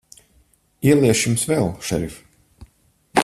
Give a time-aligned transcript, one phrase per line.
[0.91, 2.17] Ieliešu Jums vēl, šerif.